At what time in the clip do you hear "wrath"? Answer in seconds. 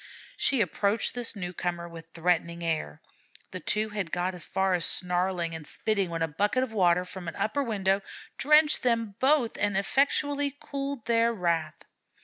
11.31-11.85